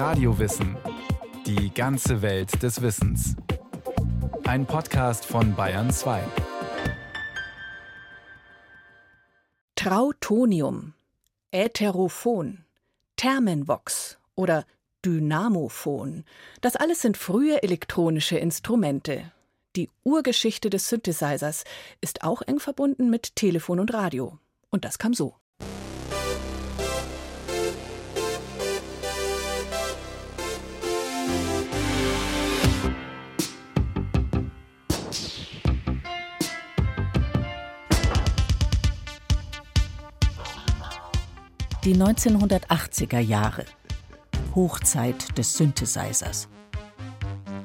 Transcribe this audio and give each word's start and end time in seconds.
Radiowissen. 0.00 0.78
Die 1.44 1.74
ganze 1.74 2.22
Welt 2.22 2.62
des 2.62 2.80
Wissens. 2.80 3.36
Ein 4.44 4.64
Podcast 4.64 5.26
von 5.26 5.54
Bayern 5.54 5.90
2. 5.90 6.22
Trautonium, 9.76 10.94
Ätherophon, 11.50 12.64
Thermenvox 13.16 14.18
oder 14.36 14.64
Dynamophon. 15.04 16.24
Das 16.62 16.76
alles 16.76 17.02
sind 17.02 17.18
frühe 17.18 17.62
elektronische 17.62 18.38
Instrumente. 18.38 19.30
Die 19.76 19.90
Urgeschichte 20.02 20.70
des 20.70 20.88
Synthesizers 20.88 21.64
ist 22.00 22.24
auch 22.24 22.40
eng 22.40 22.58
verbunden 22.58 23.10
mit 23.10 23.36
Telefon 23.36 23.78
und 23.78 23.92
Radio. 23.92 24.38
Und 24.70 24.86
das 24.86 24.98
kam 24.98 25.12
so. 25.12 25.34
Die 41.82 41.96
1980er 41.96 43.20
Jahre. 43.20 43.64
Hochzeit 44.54 45.38
des 45.38 45.54
Synthesizers. 45.56 46.46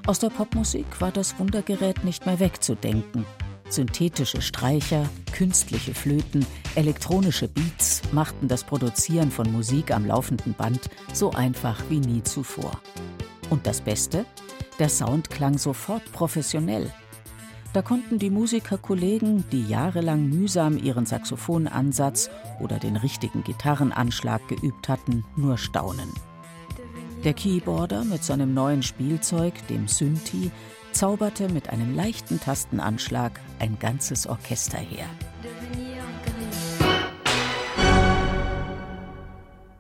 Aus 0.07 0.19
der 0.19 0.29
Popmusik 0.29 1.01
war 1.01 1.11
das 1.11 1.38
Wundergerät 1.38 2.05
nicht 2.05 2.25
mehr 2.25 2.39
wegzudenken. 2.39 3.25
Synthetische 3.67 4.41
Streicher, 4.41 5.09
künstliche 5.33 5.93
Flöten, 5.93 6.45
elektronische 6.75 7.49
Beats 7.49 8.03
machten 8.13 8.47
das 8.47 8.63
Produzieren 8.63 9.31
von 9.31 9.51
Musik 9.51 9.91
am 9.91 10.05
laufenden 10.05 10.53
Band 10.53 10.89
so 11.11 11.31
einfach 11.31 11.83
wie 11.89 11.99
nie 11.99 12.23
zuvor. 12.23 12.79
Und 13.49 13.67
das 13.67 13.81
Beste? 13.81 14.25
Der 14.79 14.88
Sound 14.88 15.29
klang 15.29 15.57
sofort 15.57 16.09
professionell. 16.13 16.89
Da 17.76 17.81
konnten 17.81 18.20
die 18.20 18.30
Musikerkollegen, 18.30 19.44
die 19.52 19.68
jahrelang 19.68 20.30
mühsam 20.30 20.78
ihren 20.78 21.06
Saxophonansatz 21.06 22.30
oder 22.62 22.80
den 22.80 22.95
richtigen 22.95 23.44
Gitarrenanschlag 23.44 24.48
geübt 24.48 24.88
hatten, 24.88 25.26
nur 25.36 25.58
staunen. 25.58 26.09
Der 27.26 27.34
Keyboarder 27.34 28.06
mit 28.06 28.23
seinem 28.23 28.53
neuen 28.53 28.81
Spielzeug, 28.81 29.53
dem 29.68 29.90
Synthi, 29.90 30.52
zauberte 30.94 31.50
mit 31.50 31.70
einem 31.70 31.94
leichten 31.94 32.40
Tastenanschlag 32.40 33.42
ein 33.59 33.78
ganzes 33.78 34.26
Orchester 34.26 34.78
her. 34.78 35.08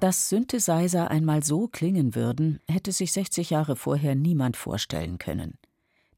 Dass 0.01 0.27
Synthesizer 0.27 1.09
einmal 1.09 1.45
so 1.45 1.69
klingen 1.69 2.13
würden, 2.13 2.59
hätte 2.69 2.91
sich 2.91 3.13
60 3.13 3.51
Jahre 3.51 3.77
vorher 3.77 4.15
niemand 4.15 4.57
vorstellen 4.57 5.17
können. 5.17 5.57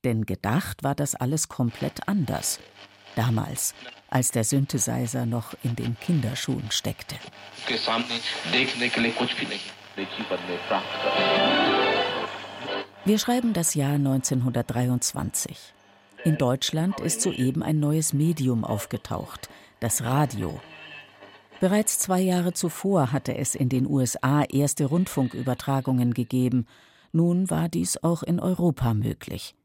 Denn 0.08 0.26
gedacht 0.26 0.84
war 0.84 0.96
das 0.96 1.16
alles 1.16 1.50
komplett 1.50 2.08
anders. 2.08 2.62
Damals, 3.18 3.76
als 4.10 4.32
der 4.32 4.46
Synthesizer 4.46 5.26
noch 5.26 5.54
in 5.64 5.76
den 5.76 6.00
Kinderschuhen 6.00 6.72
steckte. 6.72 7.18
Wir 13.04 13.20
schreiben 13.20 13.52
das 13.52 13.74
Jahr 13.74 13.96
1923. 13.96 15.74
In 16.24 16.38
Deutschland 16.38 17.02
ist 17.02 17.20
soeben 17.20 17.62
ein 17.62 17.82
neues 17.82 18.14
Medium 18.14 18.64
aufgetaucht, 18.64 19.50
das 19.82 20.06
Radio. 20.06 20.62
Bereits 21.60 22.00
zwei 22.00 22.22
Jahre 22.22 22.54
zuvor 22.54 23.12
hatte 23.12 23.36
es 23.36 23.56
in 23.56 23.68
den 23.68 23.86
USA 23.86 24.44
erste 24.44 24.86
Rundfunkübertragungen 24.86 26.14
gegeben. 26.14 26.66
Nun 27.12 27.50
war 27.50 27.68
dies 27.68 28.02
auch 28.02 28.24
in 28.24 28.40
Europa 28.40 28.94
möglich. 28.94 29.57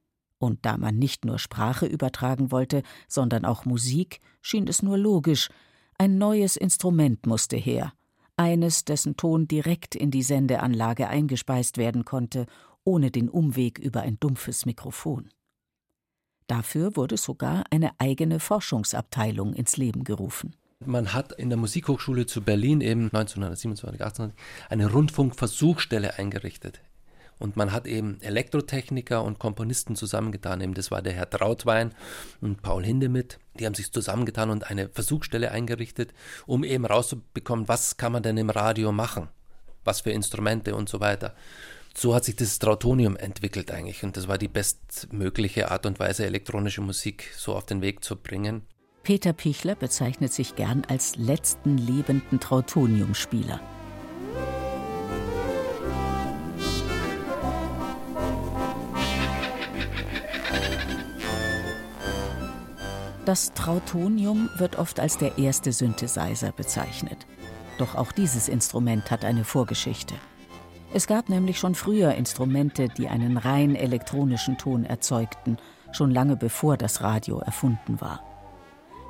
Und 0.43 0.67
da 0.67 0.77
man 0.77 0.99
nicht 0.99 1.25
nur 1.25 1.39
Sprache 1.39 1.87
übertragen 1.87 2.51
wollte, 2.51 2.83
sondern 3.07 3.45
auch 3.45 3.65
Musik, 3.65 4.21
schien 4.41 4.67
es 4.67 4.83
nur 4.83 4.99
logisch, 4.99 5.51
ein 5.99 6.19
neues 6.19 6.57
Instrument 6.57 7.27
musste 7.27 7.57
her, 7.57 7.93
eines, 8.37 8.85
dessen 8.85 9.17
Ton 9.17 9.47
direkt 9.47 9.95
in 9.95 10.11
die 10.11 10.25
Sendeanlage 10.25 11.07
eingespeist 11.07 11.77
werden 11.79 12.05
konnte, 12.05 12.47
ohne 12.83 13.13
den 13.13 13.29
Umweg 13.29 13.79
über 13.79 14.01
ein 14.01 14.19
dumpfes 14.19 14.67
Mikrofon. 14.67 15.29
Dafür 16.49 16.97
wurde 16.97 17.19
sogar 17.19 17.63
eine 17.71 17.93
eigene 17.99 18.41
Forschungsabteilung 18.41 19.55
ins 19.55 19.77
Leben 19.77 20.03
gerufen. 20.03 20.57
Man 20.85 21.13
hat 21.13 21.31
in 21.31 21.51
der 21.51 21.57
Musikhochschule 21.57 22.27
zu 22.27 22.43
Berlin 22.43 22.81
eben 22.81 23.05
1927, 23.05 24.03
18, 24.03 24.33
eine 24.69 24.91
Rundfunkversuchsstelle 24.91 26.19
eingerichtet. 26.19 26.81
Und 27.39 27.57
man 27.57 27.73
hat 27.73 27.87
eben 27.87 28.21
Elektrotechniker 28.21 29.23
und 29.23 29.39
Komponisten 29.39 29.97
zusammengetan. 29.97 30.61
Eben 30.61 30.75
das 30.75 30.91
war 30.91 31.03
der 31.03 31.13
Herr 31.13 31.29
Trautwein 31.29 31.93
und 32.41 32.63
Paul 32.63 32.85
Hindemith. 32.85 33.39
Die 33.59 33.67
haben 33.67 33.75
sich 33.75 33.91
zusammengetan 33.91 34.51
und 34.51 34.71
eine 34.71 34.89
Versuchsstelle 34.89 35.51
eingerichtet, 35.51 36.15
um 36.47 36.63
eben 36.65 36.87
rauszubekommen, 36.87 37.69
was 37.69 37.97
kann 37.97 38.13
man 38.13 38.23
denn 38.23 38.37
im 38.37 38.51
Radio 38.51 38.93
machen? 38.93 39.29
Was 39.85 40.03
für 40.03 40.11
Instrumente 40.11 40.77
und 40.77 40.89
so 40.89 41.01
weiter. 41.01 41.35
So 41.95 42.15
hat 42.15 42.25
sich 42.25 42.37
das 42.37 42.59
Trautonium 42.59 43.17
entwickelt 43.17 43.71
eigentlich 43.71 44.03
und 44.03 44.17
das 44.17 44.27
war 44.27 44.39
die 44.39 44.49
bestmögliche 44.49 45.71
Art 45.71 45.85
und 45.85 46.01
Weise, 46.01 46.25
elektronische 46.25 46.81
Musik 46.81 47.31
so 47.37 47.55
auf 47.55 47.67
den 47.67 47.83
Weg 47.83 48.03
zu 48.03 48.17
bringen. 48.17 48.63
Peter 49.03 49.33
Pichler 49.33 49.75
bezeichnet 49.75 50.33
sich 50.33 50.55
gern 50.55 50.85
als 50.89 51.17
letzten 51.17 51.77
lebenden 51.77 52.41
Trautoniumspieler. 52.41 53.61
Das 63.25 63.53
Trautonium 63.55 64.51
wird 64.57 64.79
oft 64.79 64.99
als 64.99 65.17
der 65.17 65.39
erste 65.39 65.71
Synthesizer 65.73 66.51
bezeichnet. 66.51 67.27
Doch 67.79 67.95
auch 67.95 68.11
dieses 68.11 68.49
Instrument 68.49 69.13
hat 69.13 69.25
eine 69.25 69.45
Vorgeschichte. 69.45 70.15
Es 70.93 71.07
gab 71.07 71.29
nämlich 71.29 71.59
schon 71.59 71.77
früher 71.77 72.15
Instrumente, 72.15 72.89
die 72.89 73.07
einen 73.07 73.37
rein 73.37 73.77
elektronischen 73.77 74.59
Ton 74.59 74.85
erzeugten, 74.85 75.57
schon 75.93 76.11
lange 76.11 76.37
bevor 76.37 76.77
das 76.77 77.01
Radio 77.01 77.39
erfunden 77.39 78.01
war. 78.01 78.25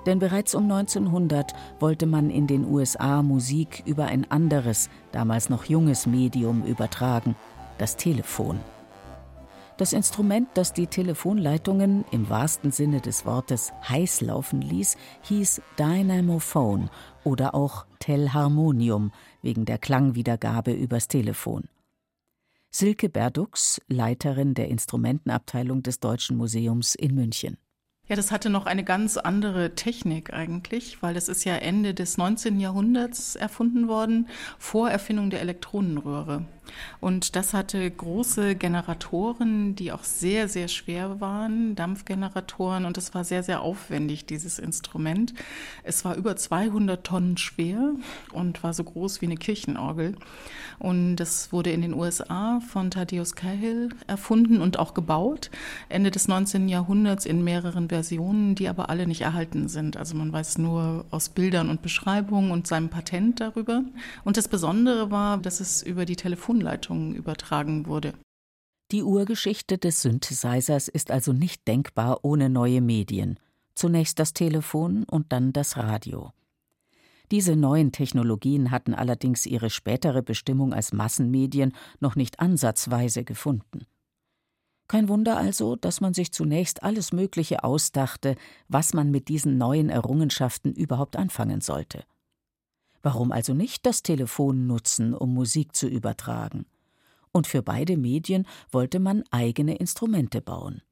Denn 0.04 0.18
bereits 0.18 0.54
um 0.54 0.70
1900 0.70 1.54
wollte 1.80 2.06
man 2.06 2.28
in 2.28 2.46
den 2.46 2.66
USA 2.66 3.22
Musik 3.22 3.82
über 3.86 4.06
ein 4.06 4.30
anderes, 4.30 4.90
damals 5.12 5.48
noch 5.48 5.64
junges 5.64 6.06
Medium 6.06 6.64
übertragen, 6.64 7.34
das 7.78 7.96
Telefon. 7.96 8.60
Das 9.78 9.92
Instrument, 9.92 10.48
das 10.54 10.72
die 10.72 10.86
Telefonleitungen 10.86 12.04
im 12.10 12.28
wahrsten 12.28 12.70
Sinne 12.70 13.00
des 13.00 13.24
Wortes 13.24 13.72
heiß 13.88 14.20
laufen 14.20 14.60
ließ, 14.60 14.96
hieß 15.22 15.62
Dynamophone 15.78 16.90
oder 17.24 17.54
auch 17.54 17.86
Telharmonium 17.98 19.12
wegen 19.40 19.64
der 19.64 19.78
Klangwiedergabe 19.78 20.72
übers 20.72 21.08
Telefon. 21.08 21.64
Silke 22.70 23.08
Berdux, 23.08 23.80
Leiterin 23.88 24.54
der 24.54 24.68
Instrumentenabteilung 24.68 25.82
des 25.82 26.00
Deutschen 26.00 26.36
Museums 26.36 26.94
in 26.94 27.14
München. 27.14 27.56
Ja, 28.08 28.16
das 28.16 28.32
hatte 28.32 28.50
noch 28.50 28.66
eine 28.66 28.82
ganz 28.82 29.16
andere 29.16 29.74
Technik 29.74 30.32
eigentlich, 30.32 31.02
weil 31.02 31.16
es 31.16 31.28
ist 31.28 31.44
ja 31.44 31.54
Ende 31.54 31.94
des 31.94 32.18
19. 32.18 32.60
Jahrhunderts 32.60 33.36
erfunden 33.36 33.88
worden, 33.88 34.28
vor 34.58 34.90
Erfindung 34.90 35.30
der 35.30 35.40
Elektronenröhre. 35.40 36.44
Und 37.00 37.36
das 37.36 37.54
hatte 37.54 37.90
große 37.90 38.54
Generatoren, 38.54 39.74
die 39.74 39.92
auch 39.92 40.04
sehr, 40.04 40.48
sehr 40.48 40.68
schwer 40.68 41.20
waren, 41.20 41.74
Dampfgeneratoren. 41.74 42.84
Und 42.84 42.96
es 42.98 43.14
war 43.14 43.24
sehr, 43.24 43.42
sehr 43.42 43.60
aufwendig, 43.60 44.26
dieses 44.26 44.58
Instrument. 44.58 45.34
Es 45.82 46.04
war 46.04 46.16
über 46.16 46.36
200 46.36 47.04
Tonnen 47.04 47.36
schwer 47.36 47.92
und 48.32 48.62
war 48.62 48.72
so 48.72 48.84
groß 48.84 49.20
wie 49.20 49.26
eine 49.26 49.36
Kirchenorgel. 49.36 50.16
Und 50.78 51.16
das 51.16 51.52
wurde 51.52 51.70
in 51.70 51.82
den 51.82 51.94
USA 51.94 52.60
von 52.60 52.90
Thaddeus 52.90 53.36
Cahill 53.36 53.90
erfunden 54.06 54.60
und 54.60 54.78
auch 54.78 54.94
gebaut. 54.94 55.50
Ende 55.88 56.10
des 56.10 56.28
19. 56.28 56.68
Jahrhunderts 56.68 57.26
in 57.26 57.44
mehreren 57.44 57.88
Versionen, 57.88 58.54
die 58.54 58.68
aber 58.68 58.90
alle 58.90 59.06
nicht 59.06 59.20
erhalten 59.20 59.68
sind. 59.68 59.96
Also 59.96 60.16
man 60.16 60.32
weiß 60.32 60.58
nur 60.58 61.04
aus 61.10 61.28
Bildern 61.28 61.70
und 61.70 61.82
Beschreibungen 61.82 62.50
und 62.50 62.66
seinem 62.66 62.88
Patent 62.88 63.40
darüber. 63.40 63.82
Und 64.24 64.36
das 64.36 64.48
Besondere 64.48 65.10
war, 65.10 65.38
dass 65.38 65.60
es 65.60 65.82
über 65.82 66.04
die 66.04 66.16
Telefonleitungen 66.52 67.14
übertragen 67.14 67.86
wurde. 67.86 68.12
Die 68.90 69.02
Urgeschichte 69.02 69.78
des 69.78 70.02
Synthesizers 70.02 70.88
ist 70.88 71.10
also 71.10 71.32
nicht 71.32 71.66
denkbar 71.66 72.20
ohne 72.24 72.50
neue 72.50 72.82
Medien. 72.82 73.40
Zunächst 73.74 74.18
das 74.18 74.34
Telefon 74.34 75.04
und 75.04 75.32
dann 75.32 75.54
das 75.54 75.78
Radio. 75.78 76.32
Diese 77.30 77.56
neuen 77.56 77.90
Technologien 77.90 78.70
hatten 78.70 78.92
allerdings 78.92 79.46
ihre 79.46 79.70
spätere 79.70 80.22
Bestimmung 80.22 80.74
als 80.74 80.92
Massenmedien 80.92 81.72
noch 82.00 82.16
nicht 82.16 82.38
ansatzweise 82.38 83.24
gefunden. 83.24 83.86
Kein 84.88 85.08
Wunder 85.08 85.38
also, 85.38 85.76
dass 85.76 86.02
man 86.02 86.12
sich 86.12 86.32
zunächst 86.32 86.82
alles 86.82 87.12
Mögliche 87.12 87.64
ausdachte, 87.64 88.36
was 88.68 88.92
man 88.92 89.10
mit 89.10 89.28
diesen 89.28 89.56
neuen 89.56 89.88
Errungenschaften 89.88 90.74
überhaupt 90.74 91.16
anfangen 91.16 91.62
sollte. 91.62 92.04
Warum 93.02 93.32
also 93.32 93.54
nicht 93.54 93.84
das 93.86 94.02
Telefon 94.02 94.66
nutzen, 94.66 95.14
um 95.14 95.34
Musik 95.34 95.74
zu 95.74 95.88
übertragen? 95.88 96.66
und 97.32 97.46
für 97.46 97.62
beide 97.62 97.96
Medien 97.96 98.46
wollte 98.70 99.00
man 99.00 99.24
eigene 99.30 99.76
Instrumente 99.76 100.40
bauen. 100.40 100.82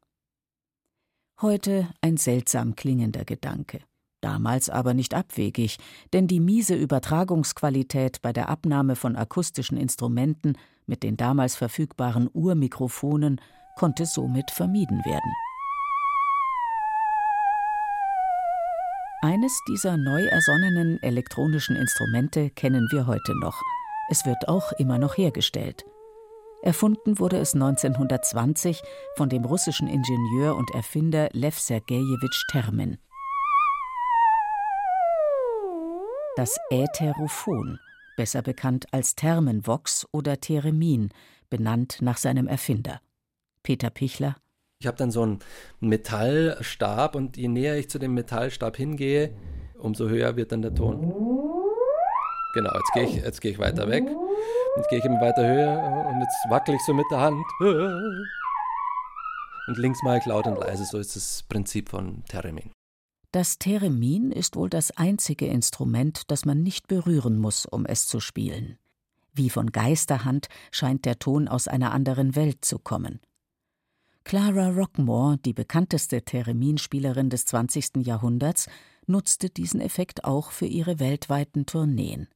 Heute 1.40 1.88
ein 2.00 2.16
seltsam 2.16 2.76
klingender 2.76 3.24
Gedanke, 3.24 3.80
damals 4.20 4.68
aber 4.68 4.92
nicht 4.92 5.14
abwegig, 5.14 5.78
denn 6.12 6.26
die 6.26 6.40
miese 6.40 6.74
Übertragungsqualität 6.74 8.20
bei 8.20 8.32
der 8.32 8.48
Abnahme 8.48 8.96
von 8.96 9.16
akustischen 9.16 9.78
Instrumenten 9.78 10.54
mit 10.86 11.02
den 11.02 11.16
damals 11.16 11.56
verfügbaren 11.56 12.28
Urmikrofonen 12.32 13.40
konnte 13.76 14.04
somit 14.04 14.50
vermieden 14.50 15.02
werden. 15.04 15.32
Eines 19.22 19.60
dieser 19.68 19.98
neu 19.98 20.24
ersonnenen 20.24 21.02
elektronischen 21.02 21.76
Instrumente 21.76 22.48
kennen 22.48 22.88
wir 22.90 23.06
heute 23.06 23.38
noch. 23.38 23.60
Es 24.08 24.24
wird 24.24 24.48
auch 24.48 24.72
immer 24.72 24.98
noch 24.98 25.18
hergestellt. 25.18 25.84
Erfunden 26.62 27.18
wurde 27.18 27.36
es 27.36 27.52
1920 27.52 28.80
von 29.16 29.28
dem 29.28 29.44
russischen 29.44 29.88
Ingenieur 29.88 30.56
und 30.56 30.70
Erfinder 30.70 31.28
Lev 31.32 31.58
Sergejewitsch 31.58 32.46
Termin. 32.50 32.96
Das 36.36 36.56
Ätherophon, 36.70 37.78
besser 38.16 38.40
bekannt 38.40 38.86
als 38.90 39.16
Termenvox 39.16 40.08
oder 40.12 40.40
Theremin, 40.40 41.10
benannt 41.50 41.98
nach 42.00 42.16
seinem 42.16 42.46
Erfinder. 42.46 43.02
Peter 43.62 43.90
Pichler. 43.90 44.36
Ich 44.82 44.86
habe 44.86 44.96
dann 44.96 45.10
so 45.10 45.22
einen 45.22 45.40
Metallstab 45.80 47.14
und 47.14 47.36
je 47.36 47.48
näher 47.48 47.76
ich 47.76 47.90
zu 47.90 47.98
dem 47.98 48.14
Metallstab 48.14 48.78
hingehe, 48.78 49.34
umso 49.78 50.08
höher 50.08 50.36
wird 50.36 50.52
dann 50.52 50.62
der 50.62 50.74
Ton. 50.74 51.00
Genau, 52.54 52.72
jetzt 52.74 52.92
gehe 52.94 53.04
ich, 53.04 53.40
geh 53.40 53.50
ich 53.50 53.58
weiter 53.58 53.88
weg. 53.90 54.04
Jetzt 54.76 54.88
gehe 54.88 55.00
ich 55.00 55.04
immer 55.04 55.20
weiter 55.20 55.46
höher 55.46 56.06
und 56.08 56.20
jetzt 56.20 56.36
wackel 56.48 56.76
ich 56.76 56.80
so 56.86 56.94
mit 56.94 57.04
der 57.10 57.20
Hand. 57.20 57.44
Und 59.68 59.76
links 59.76 60.02
mache 60.02 60.16
ich 60.16 60.24
laut 60.24 60.46
und 60.46 60.58
leise, 60.58 60.86
so 60.86 60.96
ist 60.96 61.14
das 61.14 61.44
Prinzip 61.46 61.90
von 61.90 62.24
Theremin. 62.24 62.72
Das 63.32 63.58
Theremin 63.58 64.32
ist 64.32 64.56
wohl 64.56 64.70
das 64.70 64.96
einzige 64.96 65.46
Instrument, 65.46 66.30
das 66.30 66.46
man 66.46 66.62
nicht 66.62 66.88
berühren 66.88 67.38
muss, 67.38 67.66
um 67.66 67.84
es 67.84 68.06
zu 68.06 68.18
spielen. 68.18 68.78
Wie 69.34 69.50
von 69.50 69.72
Geisterhand 69.72 70.48
scheint 70.72 71.04
der 71.04 71.18
Ton 71.18 71.48
aus 71.48 71.68
einer 71.68 71.92
anderen 71.92 72.34
Welt 72.34 72.64
zu 72.64 72.78
kommen. 72.78 73.20
Clara 74.30 74.68
Rockmore, 74.68 75.38
die 75.38 75.52
bekannteste 75.52 76.22
Thereminspielerin 76.22 77.30
des 77.30 77.46
20. 77.46 78.06
Jahrhunderts, 78.06 78.68
nutzte 79.08 79.50
diesen 79.50 79.80
Effekt 79.80 80.22
auch 80.22 80.52
für 80.52 80.66
ihre 80.66 81.00
weltweiten 81.00 81.66
Tourneen. 81.66 82.28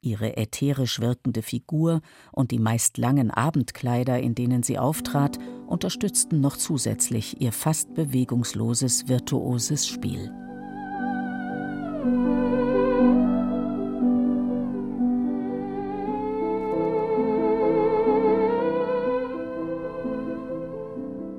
Ihre 0.00 0.36
ätherisch 0.36 0.98
wirkende 0.98 1.42
Figur 1.42 2.00
und 2.32 2.50
die 2.50 2.58
meist 2.58 2.98
langen 2.98 3.30
Abendkleider, 3.30 4.18
in 4.18 4.34
denen 4.34 4.64
sie 4.64 4.80
auftrat, 4.80 5.38
unterstützten 5.68 6.40
noch 6.40 6.56
zusätzlich 6.56 7.40
ihr 7.40 7.52
fast 7.52 7.94
bewegungsloses, 7.94 9.06
virtuoses 9.06 9.86
Spiel. 9.86 10.32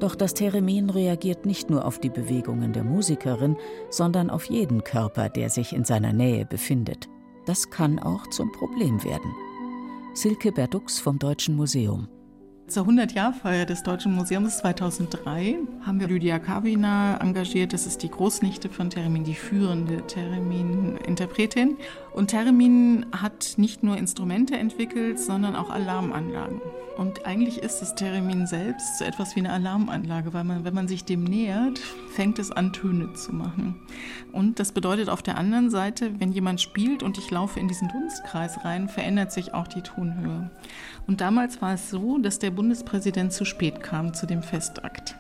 Doch 0.08 0.16
das 0.16 0.34
Theremin 0.34 0.90
reagiert 0.90 1.46
nicht 1.46 1.70
nur 1.70 1.84
auf 1.84 2.00
die 2.00 2.10
Bewegungen 2.10 2.72
der 2.72 2.86
Musikerin, 2.86 3.58
sondern 3.90 4.30
auf 4.30 4.46
jeden 4.46 4.86
Körper, 4.86 5.28
der 5.28 5.50
sich 5.50 5.74
in 5.74 5.84
seiner 5.84 6.14
Nähe 6.14 6.46
befindet. 6.46 7.10
Das 7.46 7.72
kann 7.72 8.00
auch 8.00 8.26
zum 8.28 8.50
Problem 8.54 9.04
werden. 9.04 9.36
Silke 10.14 10.54
Berdux 10.54 10.98
vom 10.98 11.20
Deutschen 11.20 11.58
Museum. 11.58 12.08
Zur 12.68 12.86
100-Jahr-Feier 12.86 13.66
des 13.66 13.84
Deutschen 13.84 14.14
Museums 14.14 14.60
2003 14.60 15.58
haben 15.86 16.00
wir 16.00 16.08
Lydia 16.08 16.40
Kavina 16.40 17.18
engagiert. 17.20 17.74
Das 17.74 17.86
ist 17.86 18.02
die 18.02 18.10
Großnichte 18.10 18.70
von 18.70 18.90
Teremin, 18.90 19.26
die 19.26 19.36
führende 19.36 20.08
Teremin-Interpretin. 20.08 21.76
Und 22.18 22.32
Teremin 22.32 23.06
hat 23.12 23.54
nicht 23.58 23.84
nur 23.84 23.96
Instrumente 23.96 24.58
entwickelt, 24.58 25.20
sondern 25.20 25.56
auch 25.56 25.70
Alarmanlagen. 25.70 26.60
Und 26.98 27.28
eigentlich 27.28 27.60
ist 27.60 27.80
das 27.80 27.94
Teremin 27.94 28.48
selbst 28.48 28.98
so 28.98 29.06
etwas 29.06 29.36
wie 29.36 29.42
eine 29.42 29.54
Alarmanlage, 29.54 30.34
weil 30.34 30.44
man, 30.44 30.64
wenn 30.64 30.74
man 30.74 30.88
sich 30.88 31.06
dem 31.06 31.24
nähert, 31.24 31.78
fängt 32.16 32.40
es 32.40 32.50
an, 32.50 32.74
Töne 32.74 33.14
zu 33.14 33.36
machen. 33.36 33.76
Und 34.32 34.60
das 34.60 34.72
bedeutet 34.72 35.10
auf 35.10 35.22
der 35.22 35.38
anderen 35.38 35.70
Seite, 35.70 36.20
wenn 36.20 36.32
jemand 36.32 36.60
spielt 36.60 37.04
und 37.04 37.20
ich 37.20 37.30
laufe 37.30 37.60
in 37.60 37.68
diesen 37.68 37.88
Dunstkreis 37.90 38.66
rein, 38.66 38.90
verändert 38.90 39.32
sich 39.32 39.54
auch 39.54 39.68
die 39.68 39.84
Tonhöhe. 39.84 40.50
Und 41.06 41.22
damals 41.22 41.62
war 41.62 41.76
es 41.76 41.92
so, 41.92 42.18
dass 42.18 42.40
der 42.40 42.50
Bundespräsident 42.50 43.32
zu 43.32 43.46
spät 43.46 43.84
kam 43.84 44.16
zu 44.16 44.26
dem 44.26 44.42
Festakt. 44.42 45.16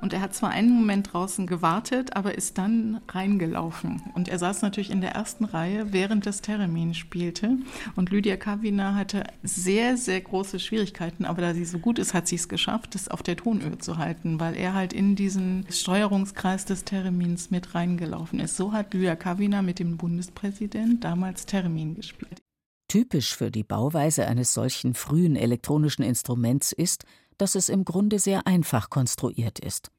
Und 0.00 0.12
er 0.12 0.20
hat 0.20 0.34
zwar 0.34 0.50
einen 0.50 0.70
Moment 0.70 1.12
draußen 1.12 1.46
gewartet, 1.46 2.16
aber 2.16 2.36
ist 2.36 2.58
dann 2.58 3.00
reingelaufen. 3.08 4.02
Und 4.14 4.28
er 4.28 4.38
saß 4.38 4.62
natürlich 4.62 4.90
in 4.90 5.00
der 5.00 5.12
ersten 5.12 5.44
Reihe, 5.44 5.92
während 5.92 6.26
das 6.26 6.40
Termin 6.40 6.94
spielte. 6.94 7.58
Und 7.96 8.10
Lydia 8.10 8.36
Kavina 8.36 8.94
hatte 8.94 9.24
sehr, 9.42 9.96
sehr 9.96 10.20
große 10.20 10.58
Schwierigkeiten, 10.58 11.24
aber 11.24 11.42
da 11.42 11.54
sie 11.54 11.64
so 11.64 11.78
gut 11.78 11.98
ist, 11.98 12.14
hat 12.14 12.28
sie 12.28 12.36
es 12.36 12.48
geschafft, 12.48 12.94
es 12.94 13.08
auf 13.08 13.22
der 13.22 13.36
Tonhöhe 13.36 13.78
zu 13.78 13.98
halten, 13.98 14.40
weil 14.40 14.56
er 14.56 14.74
halt 14.74 14.92
in 14.92 15.16
diesen 15.16 15.66
Steuerungskreis 15.68 16.64
des 16.64 16.84
Termins 16.84 17.50
mit 17.50 17.74
reingelaufen 17.74 18.40
ist. 18.40 18.56
So 18.56 18.72
hat 18.72 18.94
Lydia 18.94 19.16
Kavina 19.16 19.62
mit 19.62 19.78
dem 19.78 19.96
Bundespräsident 19.96 21.04
damals 21.04 21.46
Termin 21.46 21.94
gespielt. 21.94 22.40
Typisch 22.88 23.36
für 23.36 23.52
die 23.52 23.62
Bauweise 23.62 24.26
eines 24.26 24.52
solchen 24.52 24.94
frühen 24.94 25.36
elektronischen 25.36 26.04
Instruments 26.04 26.72
ist, 26.72 27.04
dass 27.40 27.54
es 27.54 27.68
im 27.68 27.84
Grunde 27.84 28.18
sehr 28.18 28.46
einfach 28.46 28.90
konstruiert 28.90 29.58
ist. 29.58 29.90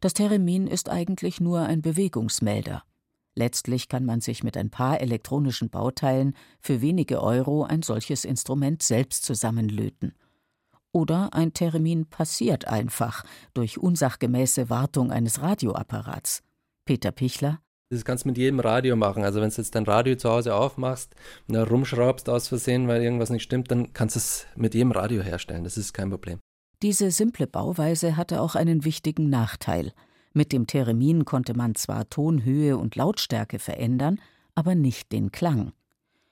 Das 0.00 0.14
Theremin 0.14 0.66
ist 0.66 0.88
eigentlich 0.88 1.40
nur 1.40 1.60
ein 1.60 1.82
Bewegungsmelder. 1.82 2.82
Letztlich 3.34 3.88
kann 3.88 4.04
man 4.04 4.20
sich 4.20 4.42
mit 4.42 4.56
ein 4.56 4.70
paar 4.70 5.00
elektronischen 5.00 5.70
Bauteilen 5.70 6.34
für 6.60 6.80
wenige 6.80 7.22
Euro 7.22 7.64
ein 7.64 7.82
solches 7.82 8.24
Instrument 8.24 8.82
selbst 8.82 9.24
zusammenlöten. 9.24 10.14
Oder 10.92 11.32
ein 11.34 11.52
Theremin 11.52 12.06
passiert 12.06 12.66
einfach 12.66 13.24
durch 13.54 13.78
unsachgemäße 13.78 14.70
Wartung 14.70 15.12
eines 15.12 15.40
Radioapparats. 15.40 16.42
Peter 16.84 17.12
Pichler 17.12 17.60
das 17.92 18.04
kannst 18.04 18.24
du 18.24 18.28
mit 18.28 18.38
jedem 18.38 18.60
Radio 18.60 18.94
machen. 18.94 19.24
Also 19.24 19.40
wenn 19.40 19.50
du 19.50 19.56
jetzt 19.56 19.74
dein 19.74 19.82
Radio 19.82 20.14
zu 20.14 20.30
Hause 20.30 20.54
aufmachst 20.54 21.12
und 21.48 21.54
da 21.54 21.64
rumschraubst 21.64 22.28
aus 22.28 22.46
Versehen, 22.46 22.86
weil 22.86 23.02
irgendwas 23.02 23.30
nicht 23.30 23.42
stimmt, 23.42 23.68
dann 23.72 23.92
kannst 23.92 24.14
du 24.14 24.18
es 24.18 24.46
mit 24.54 24.74
jedem 24.74 24.92
Radio 24.92 25.22
herstellen. 25.22 25.64
Das 25.64 25.76
ist 25.76 25.92
kein 25.92 26.08
Problem. 26.08 26.38
Diese 26.82 27.10
simple 27.10 27.46
Bauweise 27.46 28.16
hatte 28.16 28.40
auch 28.40 28.54
einen 28.54 28.84
wichtigen 28.84 29.28
Nachteil. 29.28 29.92
Mit 30.32 30.52
dem 30.52 30.66
Theremin 30.66 31.24
konnte 31.24 31.54
man 31.54 31.74
zwar 31.74 32.08
Tonhöhe 32.08 32.78
und 32.78 32.96
Lautstärke 32.96 33.58
verändern, 33.58 34.20
aber 34.54 34.74
nicht 34.74 35.12
den 35.12 35.30
Klang. 35.30 35.72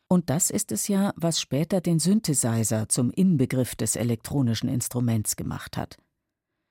Und 0.08 0.30
das 0.30 0.48
ist 0.48 0.72
es 0.72 0.88
ja, 0.88 1.12
was 1.16 1.38
später 1.38 1.82
den 1.82 1.98
Synthesizer 1.98 2.88
zum 2.88 3.10
Inbegriff 3.10 3.74
des 3.76 3.94
elektronischen 3.94 4.70
Instruments 4.70 5.36
gemacht 5.36 5.76
hat. 5.76 5.98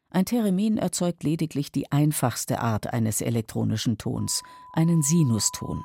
Ein 0.09 0.25
Theremin 0.25 0.77
erzeugt 0.77 1.23
lediglich 1.23 1.71
die 1.71 1.91
einfachste 1.91 2.59
Art 2.59 2.91
eines 2.93 3.21
elektronischen 3.21 3.97
Tons, 3.99 4.41
einen 4.73 5.03
Sinuston. 5.03 5.83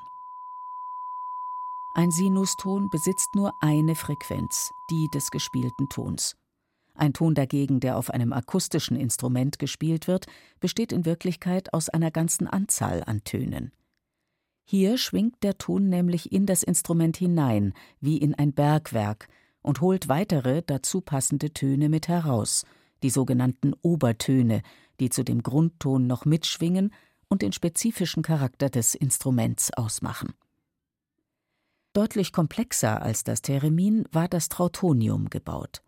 Ein 1.95 2.11
Sinuston 2.11 2.89
besitzt 2.89 3.35
nur 3.35 3.53
eine 3.61 3.97
Frequenz, 3.97 4.73
die 4.89 5.11
des 5.11 5.31
gespielten 5.31 5.91
Tons. 5.91 6.37
Ein 6.95 7.13
Ton 7.13 7.35
dagegen, 7.35 7.81
der 7.81 7.97
auf 7.97 8.11
einem 8.11 8.33
akustischen 8.33 8.97
Instrument 8.97 9.59
gespielt 9.59 10.09
wird, 10.09 10.27
besteht 10.61 10.93
in 10.93 11.05
Wirklichkeit 11.05 11.73
aus 11.73 11.89
einer 11.89 12.11
ganzen 12.11 12.47
Anzahl 12.47 13.03
an 13.07 13.25
Tönen. 13.25 13.73
Hier 14.65 14.99
schwingt 14.99 15.43
der 15.43 15.59
Ton 15.59 15.89
nämlich 15.89 16.33
in 16.33 16.47
das 16.47 16.63
Instrument 16.63 17.17
hinein, 17.17 17.73
wie 18.01 18.19
in 18.19 18.35
ein 18.35 18.53
Bergwerk, 18.53 19.29
und 19.63 19.81
holt 19.81 20.09
weitere 20.09 20.63
dazu 20.63 21.01
passende 21.01 21.53
Töne 21.53 21.89
mit 21.89 22.09
heraus– 22.09 22.65
die 23.03 23.11
sogenannten 23.11 23.75
Obertöne, 23.83 24.63
die 25.01 25.11
zu 25.11 25.25
dem 25.25 25.43
Grundton 25.43 26.07
noch 26.07 26.25
mitschwingen 26.25 26.93
und 27.29 27.43
den 27.43 27.53
spezifischen 27.53 28.23
Charakter 28.23 28.71
des 28.71 28.95
Instruments 28.95 29.73
ausmachen. 29.73 30.35
Deutlich 31.93 32.33
komplexer 32.33 33.03
als 33.03 33.25
das 33.25 33.43
Theremin 33.43 34.05
war 34.13 34.29
das 34.29 34.49
Trautonium 34.49 35.29
gebaut. 35.29 35.83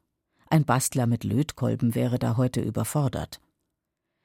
Ein 0.48 0.64
Bastler 0.64 1.06
mit 1.06 1.24
Lötkolben 1.24 1.94
wäre 1.94 2.18
da 2.18 2.36
heute 2.36 2.60
überfordert. 2.60 3.40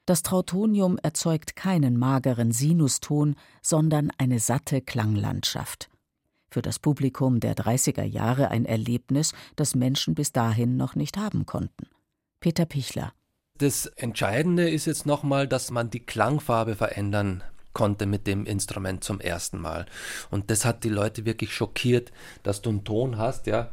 Das 0.06 0.22
Trautonium 0.22 0.98
erzeugt 0.98 1.54
keinen 1.56 1.96
mageren 1.96 2.52
Sinuston, 2.52 3.36
sondern 3.62 4.10
eine 4.18 4.40
satte 4.40 4.80
Klanglandschaft. 4.80 5.88
Für 6.50 6.62
das 6.62 6.80
Publikum 6.80 7.38
der 7.38 7.54
30er 7.54 8.02
Jahre 8.02 8.50
ein 8.50 8.64
Erlebnis, 8.64 9.34
das 9.54 9.76
Menschen 9.76 10.14
bis 10.14 10.32
dahin 10.32 10.76
noch 10.76 10.96
nicht 10.96 11.16
haben 11.16 11.46
konnten. 11.46 11.86
Peter 12.40 12.66
Pichler. 12.66 13.12
Das 13.58 13.86
Entscheidende 13.86 14.68
ist 14.68 14.86
jetzt 14.86 15.06
nochmal, 15.06 15.46
dass 15.46 15.70
man 15.70 15.90
die 15.90 16.00
Klangfarbe 16.00 16.74
verändern 16.74 17.44
konnte 17.72 18.06
mit 18.06 18.26
dem 18.26 18.46
Instrument 18.46 19.04
zum 19.04 19.20
ersten 19.20 19.60
Mal. 19.60 19.86
Und 20.30 20.50
das 20.50 20.64
hat 20.64 20.82
die 20.82 20.88
Leute 20.88 21.24
wirklich 21.24 21.54
schockiert, 21.54 22.10
dass 22.42 22.62
du 22.62 22.70
einen 22.70 22.84
Ton 22.84 23.16
hast, 23.16 23.46
ja. 23.46 23.70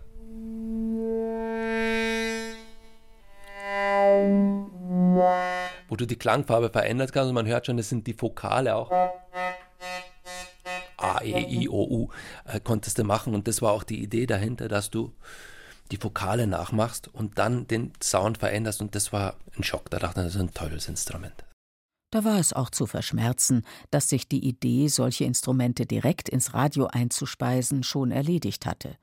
Du 5.95 6.05
die 6.05 6.15
Klangfarbe 6.15 6.69
verändern 6.69 7.09
kannst 7.12 7.29
und 7.29 7.36
man 7.36 7.47
hört 7.47 7.65
schon, 7.65 7.77
das 7.77 7.89
sind 7.89 8.07
die 8.07 8.19
Vokale 8.19 8.75
auch. 8.75 8.91
A, 10.97 11.21
E, 11.21 11.45
I, 11.47 11.69
O, 11.69 11.83
U 11.83 12.09
äh, 12.45 12.59
konntest 12.59 12.97
du 12.97 13.03
machen 13.03 13.36
und 13.36 13.47
das 13.47 13.62
war 13.62 13.71
auch 13.71 13.83
die 13.83 14.01
Idee 14.01 14.25
dahinter, 14.25 14.67
dass 14.67 14.89
du 14.89 15.13
die 15.91 16.03
Vokale 16.03 16.47
nachmachst 16.47 17.07
und 17.07 17.38
dann 17.38 17.67
den 17.67 17.93
Sound 18.01 18.39
veränderst 18.39 18.81
und 18.81 18.95
das 18.95 19.13
war 19.13 19.36
ein 19.55 19.63
Schock. 19.63 19.89
Da 19.89 20.00
dachte 20.00 20.21
ich, 20.21 20.25
das 20.25 20.36
ist 20.36 20.41
ein 20.41 20.53
tolles 20.53 20.88
Instrument. 20.88 21.45
Da 22.12 22.24
war 22.24 22.39
es 22.39 22.53
auch 22.53 22.69
zu 22.69 22.88
verschmerzen, 22.88 23.63
dass 23.91 24.09
sich 24.09 24.27
die 24.27 24.45
Idee, 24.45 24.88
solche 24.88 25.25
Instrumente 25.25 25.86
direkt 25.86 26.29
ins 26.29 26.53
Radio 26.53 26.88
einzuspeisen, 26.88 27.83
schon 27.83 28.12
erledigt 28.12 28.65
hatte. 28.65 28.97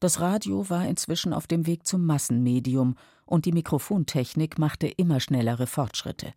Das 0.00 0.20
Radio 0.20 0.68
war 0.68 0.86
inzwischen 0.86 1.32
auf 1.32 1.46
dem 1.46 1.66
Weg 1.66 1.86
zum 1.86 2.04
Massenmedium 2.04 2.96
und 3.26 3.44
die 3.44 3.52
Mikrofontechnik 3.52 4.58
machte 4.58 4.86
immer 4.86 5.20
schnellere 5.20 5.66
Fortschritte. 5.66 6.32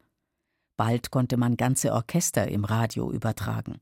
Bald 0.75 1.12
konnte 1.12 1.38
man 1.38 1.55
ganze 1.55 1.93
Orchester 1.93 2.48
im 2.48 2.65
Radio 2.65 3.12
übertragen. 3.12 3.79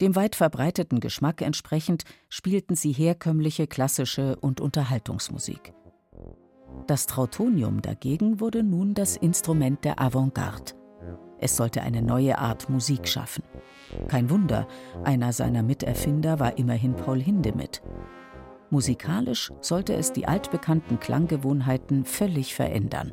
Dem 0.00 0.16
weit 0.16 0.34
verbreiteten 0.34 0.98
Geschmack 0.98 1.42
entsprechend 1.42 2.04
spielten 2.28 2.74
sie 2.74 2.92
herkömmliche 2.92 3.66
klassische 3.66 4.36
und 4.36 4.60
Unterhaltungsmusik. 4.60 5.74
Das 6.86 7.06
Trautonium 7.06 7.82
dagegen 7.82 8.40
wurde 8.40 8.62
nun 8.62 8.94
das 8.94 9.16
Instrument 9.16 9.84
der 9.84 10.00
Avantgarde. 10.00 10.72
Es 11.38 11.56
sollte 11.56 11.82
eine 11.82 12.02
neue 12.02 12.38
Art 12.38 12.68
Musik 12.68 13.08
schaffen. 13.08 13.44
Kein 14.08 14.30
Wunder, 14.30 14.66
einer 15.04 15.32
seiner 15.32 15.62
Miterfinder 15.62 16.40
war 16.40 16.56
immerhin 16.58 16.94
Paul 16.94 17.20
Hindemith. 17.20 17.82
Musikalisch 18.72 19.52
sollte 19.60 19.92
es 19.92 20.14
die 20.14 20.26
altbekannten 20.26 20.98
Klanggewohnheiten 20.98 22.06
völlig 22.06 22.54
verändern. 22.54 23.12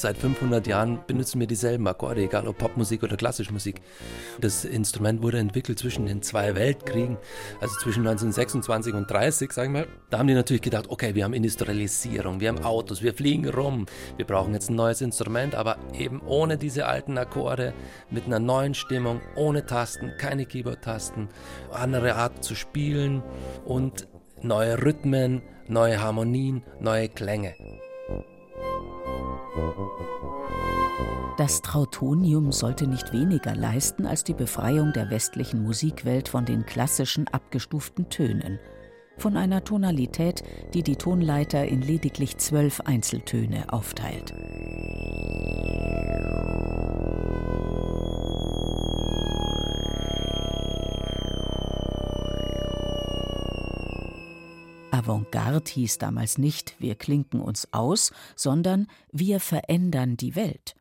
Seit 0.00 0.16
500 0.16 0.64
Jahren 0.68 1.00
benutzen 1.08 1.40
wir 1.40 1.48
dieselben 1.48 1.84
Akkorde, 1.88 2.22
egal 2.22 2.46
ob 2.46 2.56
Popmusik 2.56 3.02
oder 3.02 3.16
klassische 3.16 3.52
Musik. 3.52 3.80
Das 4.40 4.64
Instrument 4.64 5.22
wurde 5.22 5.38
entwickelt 5.38 5.76
zwischen 5.76 6.06
den 6.06 6.22
zwei 6.22 6.54
Weltkriegen, 6.54 7.16
also 7.60 7.74
zwischen 7.80 8.06
1926 8.06 8.94
und 8.94 9.10
30, 9.10 9.52
sagen 9.52 9.74
wir. 9.74 9.88
Da 10.10 10.18
haben 10.18 10.28
die 10.28 10.34
natürlich 10.34 10.62
gedacht, 10.62 10.84
okay, 10.88 11.16
wir 11.16 11.24
haben 11.24 11.34
Industrialisierung, 11.34 12.38
wir 12.38 12.50
haben 12.50 12.62
Autos, 12.62 13.02
wir 13.02 13.12
fliegen 13.12 13.48
rum, 13.48 13.86
wir 14.16 14.24
brauchen 14.24 14.54
jetzt 14.54 14.70
ein 14.70 14.76
neues 14.76 15.00
Instrument, 15.00 15.56
aber 15.56 15.78
eben 15.92 16.22
ohne 16.24 16.58
diese 16.58 16.86
alten 16.86 17.18
Akkorde, 17.18 17.74
mit 18.08 18.26
einer 18.26 18.38
neuen 18.38 18.74
Stimmung, 18.74 19.20
ohne 19.34 19.66
Tasten, 19.66 20.12
keine 20.16 20.46
Keyboard-Tasten, 20.46 21.28
andere 21.72 22.14
Art 22.14 22.44
zu 22.44 22.54
spielen 22.54 23.24
und 23.64 24.06
neue 24.42 24.80
Rhythmen, 24.80 25.42
neue 25.66 26.00
Harmonien, 26.00 26.62
neue 26.78 27.08
Klänge. 27.08 27.56
Das 31.36 31.62
Trautonium 31.62 32.50
sollte 32.50 32.86
nicht 32.88 33.12
weniger 33.12 33.54
leisten 33.54 34.06
als 34.06 34.24
die 34.24 34.34
Befreiung 34.34 34.92
der 34.92 35.08
westlichen 35.10 35.62
Musikwelt 35.62 36.28
von 36.28 36.44
den 36.44 36.66
klassischen 36.66 37.28
abgestuften 37.28 38.08
Tönen, 38.08 38.58
von 39.18 39.36
einer 39.36 39.62
Tonalität, 39.62 40.42
die 40.74 40.82
die 40.82 40.96
Tonleiter 40.96 41.64
in 41.64 41.80
lediglich 41.80 42.38
zwölf 42.38 42.80
Einzeltöne 42.80 43.72
aufteilt. 43.72 44.34
Avantgarde 55.08 55.70
hieß 55.70 55.98
damals 55.98 56.36
nicht, 56.36 56.76
wir 56.78 56.94
klinken 56.94 57.40
uns 57.40 57.72
aus, 57.72 58.12
sondern 58.36 58.86
wir 59.10 59.40
verändern 59.40 60.16
die 60.18 60.36
Welt. 60.36 60.74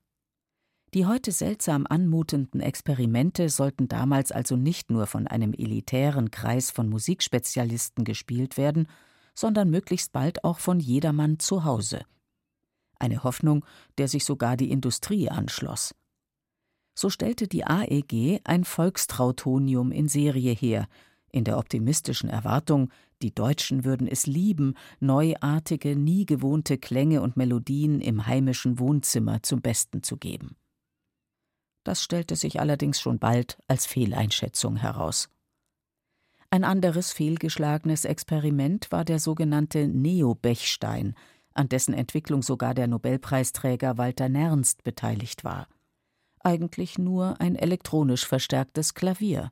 Die 0.93 1.05
heute 1.05 1.31
seltsam 1.31 1.85
anmutenden 1.87 2.59
Experimente 2.59 3.49
sollten 3.49 3.87
damals 3.87 4.31
also 4.31 4.55
nicht 4.55 4.89
nur 4.89 5.07
von 5.07 5.27
einem 5.27 5.53
elitären 5.53 6.31
Kreis 6.31 6.71
von 6.71 6.89
Musikspezialisten 6.89 8.03
gespielt 8.03 8.57
werden, 8.57 8.87
sondern 9.33 9.69
möglichst 9.69 10.11
bald 10.11 10.43
auch 10.43 10.59
von 10.59 10.79
jedermann 10.79 11.39
zu 11.39 11.63
Hause. 11.63 12.01
Eine 12.99 13.23
Hoffnung, 13.23 13.63
der 13.97 14.07
sich 14.07 14.25
sogar 14.25 14.57
die 14.57 14.71
Industrie 14.71 15.29
anschloss. 15.29 15.93
So 16.95 17.09
stellte 17.09 17.47
die 17.47 17.63
AEG 17.63 18.41
ein 18.43 18.63
Volkstrautonium 18.63 19.91
in 19.91 20.07
Serie 20.07 20.53
her, 20.53 20.87
in 21.31 21.43
der 21.43 21.57
optimistischen 21.57 22.29
Erwartung, 22.29 22.89
die 23.21 23.33
Deutschen 23.33 23.83
würden 23.83 24.07
es 24.07 24.27
lieben, 24.27 24.75
neuartige, 24.99 25.95
nie 25.95 26.25
gewohnte 26.25 26.77
Klänge 26.77 27.21
und 27.21 27.37
Melodien 27.37 27.99
im 27.99 28.27
heimischen 28.27 28.79
Wohnzimmer 28.79 29.41
zum 29.43 29.61
Besten 29.61 30.03
zu 30.03 30.17
geben. 30.17 30.55
Das 31.83 32.03
stellte 32.03 32.35
sich 32.35 32.59
allerdings 32.59 32.99
schon 32.99 33.17
bald 33.17 33.57
als 33.67 33.85
Fehleinschätzung 33.85 34.75
heraus. 34.75 35.29
Ein 36.49 36.63
anderes 36.63 37.11
fehlgeschlagenes 37.11 38.05
Experiment 38.05 38.91
war 38.91 39.03
der 39.03 39.19
sogenannte 39.19 39.87
Neo-Bechstein, 39.87 41.15
an 41.53 41.69
dessen 41.69 41.93
Entwicklung 41.93 42.41
sogar 42.41 42.73
der 42.73 42.87
Nobelpreisträger 42.87 43.97
Walter 43.97 44.29
Nernst 44.29 44.83
beteiligt 44.83 45.43
war. 45.43 45.67
Eigentlich 46.39 46.97
nur 46.97 47.41
ein 47.41 47.55
elektronisch 47.55 48.25
verstärktes 48.25 48.93
Klavier. 48.93 49.51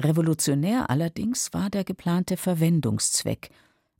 Revolutionär 0.00 0.90
allerdings 0.90 1.52
war 1.52 1.70
der 1.70 1.84
geplante 1.84 2.36
Verwendungszweck, 2.36 3.50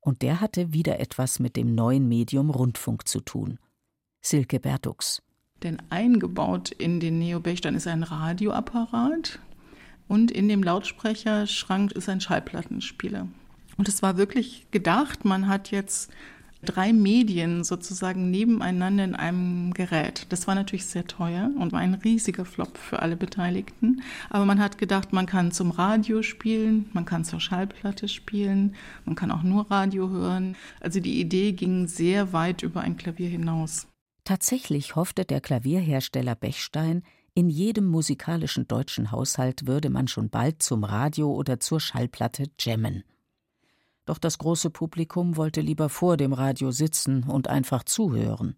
und 0.00 0.23
der 0.23 0.41
hatte 0.41 0.73
wieder 0.73 1.00
etwas 1.00 1.41
mit 1.41 1.57
dem 1.57 1.75
neuen 1.75 2.07
Medium 2.09 2.50
Rundfunk 2.50 3.09
zu 3.09 3.21
tun. 3.21 3.59
Silke 4.21 4.61
Berdux. 4.61 5.21
Denn 5.62 5.83
eingebaut 5.91 6.71
in 6.71 7.00
den 7.00 7.19
Neo-Bechstein 7.19 7.75
ist 7.75 7.88
ein 7.88 8.03
Radioapparat 8.05 9.41
und 10.07 10.31
in 10.31 10.49
dem 10.49 10.62
Lautsprecherschrank 10.62 11.93
ist 11.93 12.09
ein 12.09 12.21
Schallplattenspieler. 12.21 13.26
Und 13.76 13.88
es 13.88 14.03
war 14.03 14.17
wirklich 14.17 14.67
gedacht, 14.71 15.25
man 15.25 15.49
hat 15.49 15.71
jetzt 15.71 16.11
drei 16.66 16.92
Medien 16.92 17.64
sozusagen 17.64 18.30
nebeneinander 18.30 19.04
in 19.04 19.14
einem 19.14 19.73
Gerät. 19.73 20.26
Das 20.28 20.46
war 20.46 20.54
natürlich 20.54 20.85
sehr 20.85 21.06
teuer 21.06 21.50
und 21.58 21.73
war 21.73 21.80
ein 21.80 21.94
riesiger 21.94 22.44
Flop 22.44 22.76
für 22.76 23.00
alle 23.00 23.16
Beteiligten. 23.16 24.02
Aber 24.28 24.44
man 24.44 24.61
hat 24.61 24.76
gedacht, 24.76 25.14
man 25.14 25.25
kann 25.25 25.52
zum 25.52 25.70
Radio 25.70 26.23
spielen, 26.23 26.90
man 26.92 27.06
kann 27.06 27.25
zur 27.25 27.40
Schallplatte 27.40 28.08
spielen, 28.08 28.75
man 29.04 29.14
kann 29.14 29.30
auch 29.30 29.42
nur 29.42 29.70
Radio 29.70 30.11
hören. 30.11 30.56
Also 30.80 31.00
die 31.00 31.20
Idee 31.20 31.52
ging 31.52 31.87
sehr 31.87 32.35
weit 32.35 32.62
über 32.62 32.82
ein 32.82 32.99
Klavier 32.99 33.28
hinaus. 33.28 33.87
Tatsächlich 34.25 34.96
hoffte 34.96 35.25
der 35.25 35.40
Klavierhersteller 35.40 36.35
Bechstein, 36.35 37.02
in 37.38 37.50
jedem 37.50 37.85
musikalischen 37.85 38.66
deutschen 38.66 39.12
Haushalt 39.12 39.66
würde 39.66 39.90
man 39.90 40.08
schon 40.08 40.30
bald 40.30 40.62
zum 40.62 40.85
Radio 40.85 41.30
oder 41.32 41.61
zur 41.61 41.80
Schallplatte 41.80 42.46
jammen. 42.58 43.04
Doch 44.07 44.19
das 44.19 44.39
große 44.39 44.71
Publikum 44.71 45.37
wollte 45.37 45.61
lieber 45.61 45.89
vor 45.89 46.17
dem 46.17 46.33
Radio 46.33 46.71
sitzen 46.71 47.25
und 47.25 47.49
einfach 47.49 47.85
zuhören. 47.85 48.57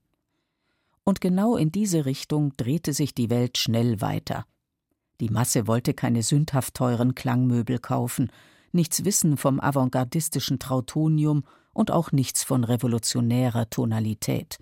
Und 1.05 1.21
genau 1.21 1.57
in 1.57 1.73
diese 1.73 2.05
Richtung 2.05 2.53
drehte 2.59 2.93
sich 2.93 3.15
die 3.15 3.31
Welt 3.31 3.57
schnell 3.57 4.01
weiter. 4.01 4.45
Die 5.21 5.31
Masse 5.31 5.67
wollte 5.67 5.95
keine 5.95 6.23
sündhaft 6.23 6.75
teuren 6.75 7.15
Klangmöbel 7.15 7.79
kaufen, 7.79 8.31
nichts 8.73 9.05
wissen 9.05 9.39
vom 9.39 9.59
avantgardistischen 9.59 10.59
Trautonium 10.59 11.45
und 11.73 11.91
auch 11.91 12.13
nichts 12.13 12.45
von 12.45 12.63
revolutionärer 12.63 13.71
Tonalität. 13.71 14.59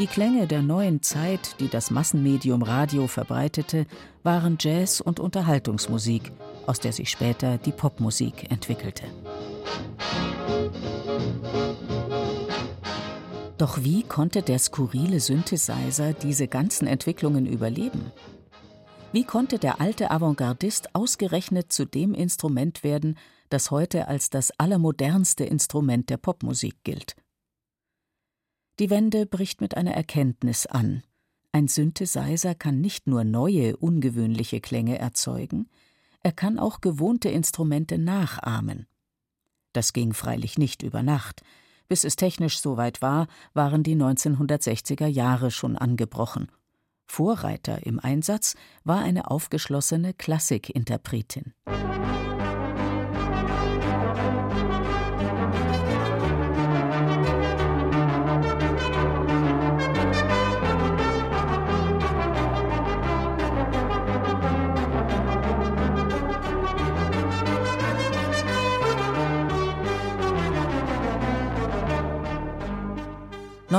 Die 0.00 0.06
Klänge 0.06 0.46
der 0.46 0.62
neuen 0.62 1.02
Zeit, 1.02 1.56
die 1.60 1.68
das 1.68 1.90
Massenmedium 1.90 2.62
Radio 2.62 3.06
verbreitete, 3.06 3.84
waren 4.22 4.56
Jazz- 4.58 5.02
und 5.02 5.20
Unterhaltungsmusik, 5.20 6.32
aus 6.66 6.80
der 6.80 6.94
sich 6.94 7.10
später 7.10 7.58
die 7.58 7.70
Popmusik 7.70 8.50
entwickelte. 8.50 9.04
Doch 13.58 13.84
wie 13.84 14.02
konnte 14.02 14.40
der 14.40 14.58
skurrile 14.58 15.20
Synthesizer 15.20 16.14
diese 16.14 16.48
ganzen 16.48 16.86
Entwicklungen 16.86 17.44
überleben? 17.44 18.10
Wie 19.12 19.24
konnte 19.24 19.58
der 19.58 19.82
alte 19.82 20.10
Avantgardist 20.10 20.94
ausgerechnet 20.94 21.74
zu 21.74 21.84
dem 21.84 22.14
Instrument 22.14 22.84
werden, 22.84 23.18
das 23.50 23.70
heute 23.70 24.08
als 24.08 24.30
das 24.30 24.50
allermodernste 24.58 25.44
Instrument 25.44 26.08
der 26.08 26.16
Popmusik 26.16 26.76
gilt? 26.84 27.16
Die 28.80 28.88
Wende 28.88 29.26
bricht 29.26 29.60
mit 29.60 29.76
einer 29.76 29.92
Erkenntnis 29.92 30.64
an. 30.64 31.02
Ein 31.52 31.68
Synthesizer 31.68 32.54
kann 32.54 32.80
nicht 32.80 33.06
nur 33.06 33.24
neue, 33.24 33.76
ungewöhnliche 33.76 34.62
Klänge 34.62 34.98
erzeugen, 34.98 35.68
er 36.22 36.32
kann 36.32 36.58
auch 36.58 36.80
gewohnte 36.80 37.28
Instrumente 37.28 37.98
nachahmen. 37.98 38.86
Das 39.74 39.92
ging 39.92 40.14
freilich 40.14 40.56
nicht 40.56 40.82
über 40.82 41.02
Nacht. 41.02 41.42
Bis 41.88 42.04
es 42.04 42.16
technisch 42.16 42.60
soweit 42.60 43.02
war, 43.02 43.26
waren 43.52 43.82
die 43.82 43.96
1960er 43.96 45.06
Jahre 45.06 45.50
schon 45.50 45.76
angebrochen. 45.76 46.50
Vorreiter 47.06 47.84
im 47.84 47.98
Einsatz 48.00 48.54
war 48.84 49.00
eine 49.00 49.30
aufgeschlossene 49.30 50.14
Klassikinterpretin. 50.14 51.52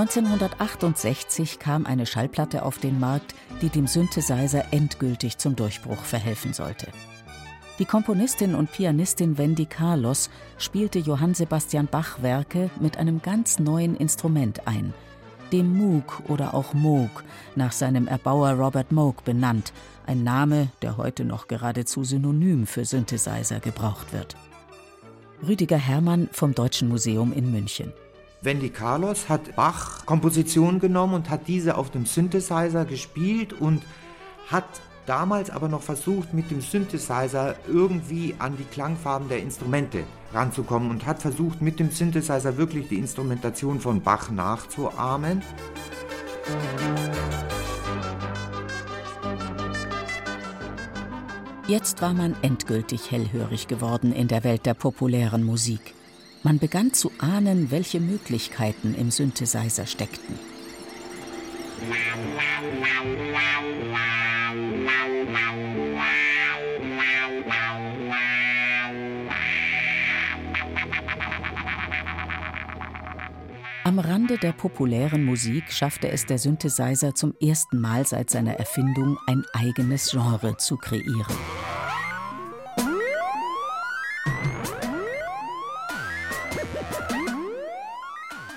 1968 0.01 1.60
kam 1.60 1.86
eine 1.86 2.08
Schallplatte 2.08 2.63
auf 2.63 2.79
den 2.79 3.00
Markt, 3.00 3.36
die 3.62 3.70
dem 3.70 3.86
Synthesizer 3.86 4.65
endgültig 4.72 5.38
zum 5.38 5.55
Durchbruch 5.55 6.00
verhelfen 6.00 6.53
sollte. 6.53 6.88
Die 7.77 7.86
Komponistin 7.86 8.55
und 8.55 8.72
Pianistin 8.72 9.38
Wendy 9.38 9.67
Carlos 9.67 10.31
spielte 10.58 10.98
Johann 10.98 11.36
Sebastian 11.36 11.86
Bach 11.86 12.24
Werke 12.24 12.72
mit 12.79 12.98
einem 12.98 13.22
ganz 13.22 13.60
neuen 13.60 13.96
Instrument 13.96 14.67
ein, 14.67 14.91
dem 15.51 15.77
Moog 15.77 16.24
oder 16.27 16.55
auch 16.55 16.74
Moog, 16.74 17.24
nach 17.55 17.72
seinem 17.72 18.08
Erbauer 18.08 18.53
Robert 18.53 18.91
Moog 18.91 19.24
benannt, 19.24 19.72
ein 20.08 20.24
Name, 20.24 20.70
der 20.81 20.98
heute 20.98 21.25
noch 21.25 21.48
geradezu 21.48 22.03
synonym 22.03 22.65
für 22.65 22.86
Synthesizer 22.86 23.60
gebraucht 23.60 24.13
wird. 24.13 24.36
Rüdiger 25.48 25.77
Herrmann 25.77 26.27
vom 26.31 26.55
Deutschen 26.55 26.89
Museum 26.89 27.31
in 27.34 27.51
München. 27.51 27.93
Wendy 28.43 28.69
Carlos 28.69 29.29
hat 29.29 29.55
Bach-Kompositionen 29.55 30.79
genommen 30.79 31.13
und 31.13 31.29
hat 31.29 31.48
diese 31.48 31.77
auf 31.77 31.91
dem 31.91 32.07
Synthesizer 32.07 32.86
gespielt 32.86 33.53
und 33.53 33.83
hat 34.48 34.65
damals 35.05 35.51
aber 35.51 35.67
noch 35.67 35.83
versucht, 35.83 36.33
mit 36.33 36.50
dem 36.50 36.60
Synthesizer 36.60 37.55
irgendwie 37.67 38.33
an 38.39 38.57
die 38.57 38.63
Klangfarben 38.63 39.29
der 39.29 39.43
Instrumente 39.43 40.05
ranzukommen 40.33 40.89
und 40.89 41.05
hat 41.05 41.21
versucht, 41.21 41.62
mit 41.62 41.79
dem 41.79 41.91
Synthesizer 41.91 42.57
wirklich 42.57 42.88
die 42.88 42.98
Instrumentation 42.98 43.79
von 43.79 44.01
Bach 44.01 44.31
nachzuahmen. 44.31 45.43
Jetzt 51.67 52.01
war 52.01 52.15
man 52.15 52.36
endgültig 52.41 53.12
hellhörig 53.12 53.67
geworden 53.67 54.12
in 54.12 54.27
der 54.27 54.43
Welt 54.43 54.65
der 54.65 54.74
populären 54.74 55.43
Musik. 55.43 55.93
Man 56.43 56.57
begann 56.57 56.91
zu 56.93 57.12
ahnen, 57.19 57.69
welche 57.69 58.00
Möglichkeiten 58.00 58.95
im 58.95 59.12
Synthesizer 59.12 59.86
steckten. 59.86 60.39
Am 73.83 74.00
Rande 74.00 74.38
der 74.38 74.53
populären 74.53 75.24
Musik 75.24 75.71
schaffte 75.71 76.10
es 76.10 76.25
der 76.25 76.39
Synthesizer 76.39 77.13
zum 77.13 77.36
ersten 77.41 77.79
Mal 77.79 78.07
seit 78.07 78.29
seiner 78.29 78.53
Erfindung, 78.53 79.17
ein 79.27 79.43
eigenes 79.53 80.12
Genre 80.12 80.57
zu 80.57 80.77
kreieren. 80.77 81.70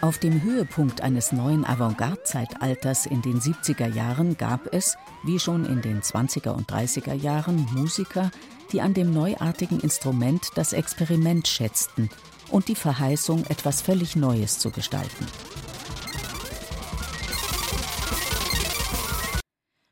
Auf 0.04 0.18
dem 0.18 0.42
Höhepunkt 0.42 1.00
eines 1.00 1.32
neuen 1.32 1.64
Avantgarde-Zeitalters 1.64 3.06
in 3.06 3.22
den 3.22 3.40
70er 3.40 3.86
Jahren 3.86 4.36
gab 4.36 4.74
es, 4.74 4.98
wie 5.22 5.38
schon 5.38 5.64
in 5.64 5.80
den 5.80 6.02
20er 6.02 6.50
und 6.50 6.70
30er 6.70 7.14
Jahren, 7.14 7.66
Musiker, 7.72 8.30
die 8.70 8.82
an 8.82 8.92
dem 8.92 9.14
neuartigen 9.14 9.80
Instrument 9.80 10.50
das 10.56 10.74
Experiment 10.74 11.48
schätzten 11.48 12.10
und 12.50 12.68
die 12.68 12.74
Verheißung, 12.74 13.46
etwas 13.46 13.80
völlig 13.80 14.14
Neues 14.14 14.58
zu 14.58 14.70
gestalten. 14.70 15.26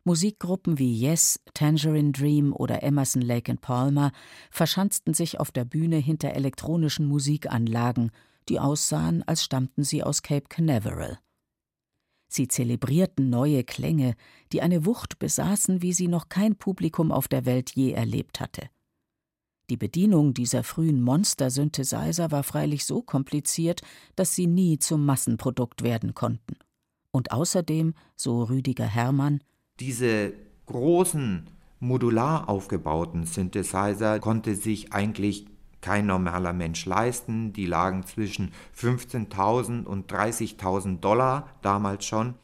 Musikgruppen 0.05 0.79
wie 0.79 0.93
Yes, 0.93 1.41
Tangerine 1.55 2.13
Dream 2.13 2.53
oder 2.53 2.83
Emerson 2.83 3.23
Lake 3.23 3.55
Palmer 3.55 4.13
verschanzten 4.51 5.15
sich 5.15 5.41
auf 5.41 5.53
der 5.53 5.65
Bühne 5.65 5.97
hinter 5.97 6.35
elektronischen 6.35 7.07
Musikanlagen 7.07 8.13
die 8.49 8.61
aussahen, 8.61 9.23
als 9.23 9.45
stammten 9.45 9.85
sie 9.85 10.03
aus 10.03 10.23
Cape 10.23 10.47
Canaveral. 10.49 11.19
Sie 12.29 12.49
zelebrierten 12.49 13.29
neue 13.29 13.63
Klänge, 13.63 14.15
die 14.53 14.63
eine 14.63 14.87
Wucht 14.87 15.19
besaßen, 15.19 15.83
wie 15.83 15.93
sie 15.93 16.09
noch 16.09 16.29
kein 16.31 16.57
Publikum 16.57 17.13
auf 17.13 17.29
der 17.29 17.45
Welt 17.45 17.73
je 17.75 17.93
erlebt 17.93 18.41
hatte. 18.41 18.71
Die 19.69 19.77
Bedienung 19.77 20.35
dieser 20.35 20.65
frühen 20.65 21.03
Monster-Synthesizer 21.03 22.31
war 22.31 22.43
freilich 22.43 22.85
so 22.85 23.03
kompliziert, 23.03 23.83
dass 24.17 24.35
sie 24.35 24.47
nie 24.47 24.79
zum 24.79 25.05
Massenprodukt 25.05 25.83
werden 25.83 26.15
konnten. 26.15 26.57
Und 27.11 27.33
außerdem, 27.33 27.95
so 28.17 28.45
Rüdiger 28.45 28.87
Herrmann, 28.87 29.43
diese 29.79 30.33
großen 30.67 31.47
modular 31.81 32.49
aufgebauten 32.49 33.27
Synthesizer 33.27 34.21
konnte 34.21 34.55
sich 34.55 34.93
eigentlich 34.93 35.47
kein 35.83 36.07
normaler 36.07 36.55
Mensch 36.55 36.87
leisten. 36.87 37.53
Die 37.53 37.67
lagen 37.67 38.07
zwischen 38.07 38.53
15.000 38.75 39.85
und 39.85 40.11
30.000 40.11 41.01
Dollar 41.01 41.49
damals 41.61 42.07
schon. 42.07 42.37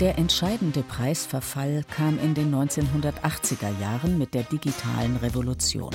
Der 0.00 0.16
entscheidende 0.16 0.82
Preisverfall 0.82 1.84
kam 1.94 2.18
in 2.18 2.32
den 2.32 2.54
1980er 2.54 3.78
Jahren 3.78 4.16
mit 4.16 4.32
der 4.32 4.44
digitalen 4.44 5.16
Revolution. 5.16 5.94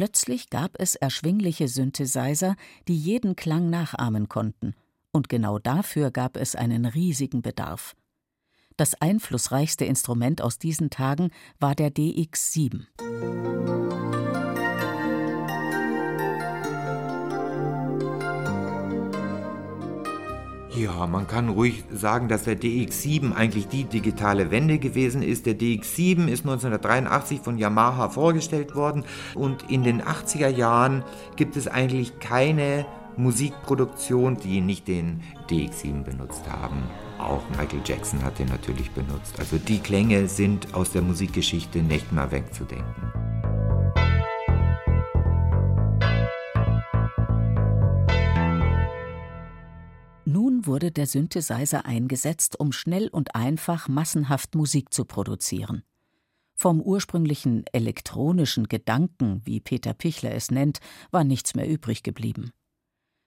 Plötzlich 0.00 0.48
gab 0.48 0.76
es 0.78 0.94
erschwingliche 0.94 1.68
Synthesizer, 1.68 2.56
die 2.88 2.96
jeden 2.96 3.36
Klang 3.36 3.68
nachahmen 3.68 4.30
konnten, 4.30 4.72
und 5.12 5.28
genau 5.28 5.58
dafür 5.58 6.10
gab 6.10 6.38
es 6.38 6.56
einen 6.56 6.86
riesigen 6.86 7.42
Bedarf. 7.42 7.94
Das 8.78 8.94
einflussreichste 8.94 9.84
Instrument 9.84 10.40
aus 10.40 10.58
diesen 10.58 10.88
Tagen 10.88 11.28
war 11.58 11.74
der 11.74 11.90
DX7. 11.90 12.86
Ja, 20.80 21.06
man 21.06 21.26
kann 21.26 21.50
ruhig 21.50 21.84
sagen, 21.92 22.28
dass 22.28 22.44
der 22.44 22.58
DX7 22.58 23.34
eigentlich 23.34 23.68
die 23.68 23.84
digitale 23.84 24.50
Wende 24.50 24.78
gewesen 24.78 25.22
ist. 25.22 25.44
Der 25.44 25.52
DX7 25.52 26.26
ist 26.26 26.46
1983 26.46 27.40
von 27.40 27.58
Yamaha 27.58 28.08
vorgestellt 28.08 28.74
worden 28.74 29.04
und 29.34 29.70
in 29.70 29.82
den 29.82 30.00
80er 30.00 30.48
Jahren 30.48 31.04
gibt 31.36 31.56
es 31.56 31.68
eigentlich 31.68 32.18
keine 32.18 32.86
Musikproduktion, 33.18 34.38
die 34.38 34.62
nicht 34.62 34.88
den 34.88 35.20
DX7 35.50 36.02
benutzt 36.02 36.50
haben. 36.50 36.82
Auch 37.18 37.42
Michael 37.50 37.82
Jackson 37.84 38.24
hat 38.24 38.38
den 38.38 38.48
natürlich 38.48 38.90
benutzt. 38.92 39.38
Also 39.38 39.58
die 39.58 39.80
Klänge 39.80 40.28
sind 40.28 40.72
aus 40.72 40.92
der 40.92 41.02
Musikgeschichte 41.02 41.80
nicht 41.82 42.10
mehr 42.10 42.32
wegzudenken. 42.32 43.39
Wurde 50.66 50.90
der 50.90 51.06
Synthesizer 51.06 51.84
eingesetzt, 51.84 52.58
um 52.58 52.72
schnell 52.72 53.08
und 53.08 53.34
einfach 53.34 53.88
massenhaft 53.88 54.54
Musik 54.54 54.92
zu 54.92 55.04
produzieren. 55.04 55.82
Vom 56.54 56.82
ursprünglichen 56.82 57.64
elektronischen 57.72 58.68
Gedanken, 58.68 59.40
wie 59.44 59.60
Peter 59.60 59.94
Pichler 59.94 60.32
es 60.34 60.50
nennt, 60.50 60.80
war 61.10 61.24
nichts 61.24 61.54
mehr 61.54 61.68
übrig 61.68 62.02
geblieben. 62.02 62.50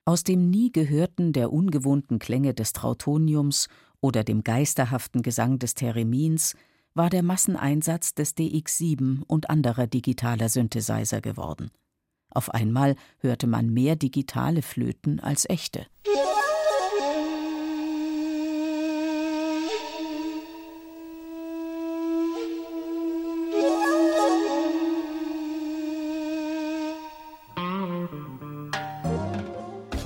Aus 0.06 0.24
dem 0.24 0.50
nie 0.50 0.72
gehörten 0.72 1.34
der 1.34 1.52
ungewohnten 1.52 2.20
Klänge 2.20 2.54
des 2.54 2.74
Trautoniums 2.74 3.70
oder 4.02 4.24
dem 4.24 4.44
geisterhaften 4.44 5.22
Gesang 5.22 5.60
des 5.60 5.76
Theremins 5.76 6.56
war 6.94 7.10
der 7.10 7.24
Masseneinsatz 7.24 8.14
des 8.14 8.36
DX7 8.36 9.24
und 9.24 9.50
anderer 9.50 9.88
digitaler 9.88 10.50
Synthesizer 10.50 11.22
geworden. 11.22 11.72
Auf 12.30 12.54
einmal 12.54 12.96
hörte 13.20 13.48
man 13.48 13.74
mehr 13.74 13.96
digitale 13.96 14.62
Flöten 14.62 15.20
als 15.20 15.50
echte. 15.50 15.86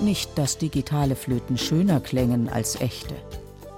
Nicht, 0.07 0.37
dass 0.37 0.57
digitale 0.57 1.17
Flöten 1.17 1.57
schöner 1.57 1.99
klängen 1.99 2.47
als 2.47 2.79
echte. 2.79 3.13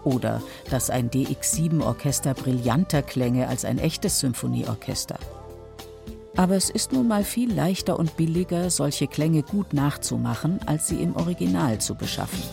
Oder 0.04 0.44
dass 0.70 0.92
ein 0.92 1.10
DX7-Orchester 1.10 2.36
brillanter 2.36 3.02
klänge 3.02 3.48
als 3.48 3.66
ein 3.66 3.80
echtes 3.80 4.20
Symphonieorchester. 4.20 5.18
Aber 6.38 6.56
es 6.56 6.70
ist 6.70 6.94
nun 6.94 7.08
mal 7.08 7.24
viel 7.24 7.52
leichter 7.52 7.98
und 7.98 8.16
billiger, 8.16 8.70
solche 8.70 9.08
Klänge 9.08 9.42
gut 9.42 9.74
nachzumachen, 9.74 10.60
als 10.68 10.88
sie 10.88 11.02
im 11.02 11.16
Original 11.16 11.82
zu 11.82 11.96
beschaffen. 11.96 12.44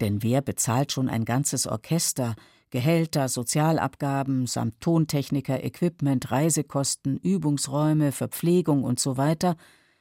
Denn 0.00 0.22
wer 0.22 0.40
bezahlt 0.40 0.92
schon 0.92 1.08
ein 1.08 1.24
ganzes 1.24 1.66
Orchester, 1.66 2.36
Gehälter, 2.70 3.28
Sozialabgaben 3.28 4.46
samt 4.46 4.80
Tontechniker, 4.80 5.64
Equipment, 5.64 6.30
Reisekosten, 6.30 7.16
Übungsräume, 7.16 8.12
Verpflegung 8.12 8.84
und 8.84 9.00
so 9.00 9.16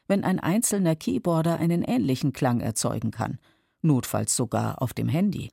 wenn 0.10 0.24
ein 0.26 0.40
einzelner 0.40 0.96
Keyboarder 0.96 1.60
einen 1.60 1.84
ähnlichen 1.84 2.34
Klang 2.34 2.60
erzeugen 2.60 3.12
kann, 3.12 3.40
notfalls 3.82 4.36
sogar 4.36 4.82
auf 4.82 4.94
dem 4.94 5.08
Handy. 5.08 5.52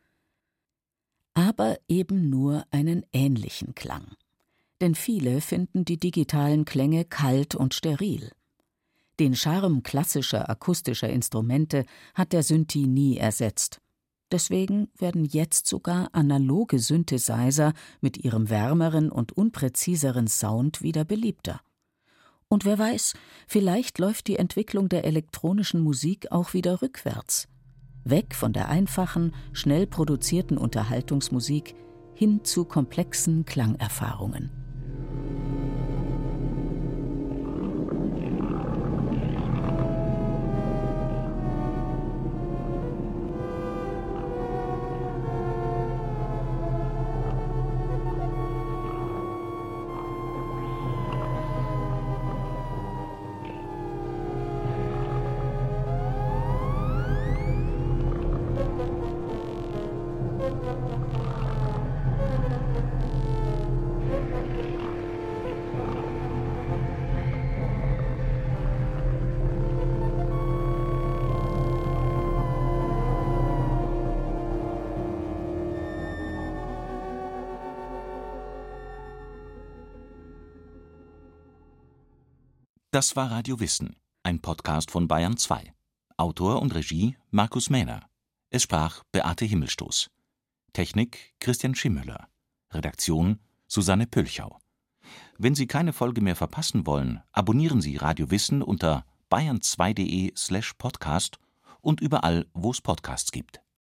Aber 1.34 1.78
eben 1.86 2.30
nur 2.30 2.64
einen 2.70 3.04
ähnlichen 3.12 3.74
Klang. 3.74 4.16
Denn 4.80 4.94
viele 4.94 5.40
finden 5.40 5.84
die 5.84 5.98
digitalen 5.98 6.64
Klänge 6.64 7.04
kalt 7.04 7.54
und 7.54 7.74
steril. 7.74 8.32
Den 9.18 9.34
Charme 9.34 9.82
klassischer 9.82 10.50
akustischer 10.50 11.08
Instrumente 11.08 11.84
hat 12.14 12.32
der 12.32 12.42
Synthi 12.42 12.86
nie 12.86 13.18
ersetzt. 13.18 13.80
Deswegen 14.32 14.88
werden 14.98 15.24
jetzt 15.24 15.66
sogar 15.66 16.08
analoge 16.12 16.78
Synthesizer 16.78 17.74
mit 18.00 18.16
ihrem 18.24 18.50
wärmeren 18.50 19.10
und 19.10 19.32
unpräziseren 19.32 20.26
Sound 20.26 20.82
wieder 20.82 21.04
beliebter. 21.04 21.60
Und 22.48 22.64
wer 22.64 22.78
weiß, 22.78 23.14
vielleicht 23.48 23.98
läuft 23.98 24.28
die 24.28 24.36
Entwicklung 24.36 24.88
der 24.88 25.04
elektronischen 25.04 25.80
Musik 25.80 26.30
auch 26.30 26.54
wieder 26.54 26.80
rückwärts. 26.80 27.48
Weg 28.04 28.36
von 28.36 28.52
der 28.52 28.68
einfachen, 28.68 29.34
schnell 29.52 29.86
produzierten 29.86 30.56
Unterhaltungsmusik 30.58 31.74
hin 32.14 32.44
zu 32.44 32.64
komplexen 32.64 33.44
Klangerfahrungen. 33.44 34.50
Das 82.96 83.14
war 83.14 83.30
Radio 83.30 83.60
Wissen, 83.60 83.96
ein 84.22 84.40
Podcast 84.40 84.90
von 84.90 85.06
Bayern 85.06 85.36
2. 85.36 85.70
Autor 86.16 86.62
und 86.62 86.74
Regie 86.74 87.18
Markus 87.30 87.68
Mähner. 87.68 88.08
Es 88.48 88.62
sprach 88.62 89.02
Beate 89.12 89.44
Himmelstoß. 89.44 90.10
Technik 90.72 91.34
Christian 91.38 91.74
Schimmöller. 91.74 92.28
Redaktion 92.70 93.38
Susanne 93.66 94.06
Pölchau. 94.06 94.60
Wenn 95.36 95.54
Sie 95.54 95.66
keine 95.66 95.92
Folge 95.92 96.22
mehr 96.22 96.36
verpassen 96.36 96.86
wollen, 96.86 97.20
abonnieren 97.32 97.82
Sie 97.82 97.98
Radio 97.98 98.30
Wissen 98.30 98.62
unter 98.62 99.04
bayern2.de 99.30 100.32
slash 100.34 100.72
podcast 100.78 101.38
und 101.82 102.00
überall, 102.00 102.46
wo 102.54 102.70
es 102.70 102.80
Podcasts 102.80 103.30
gibt 103.30 103.60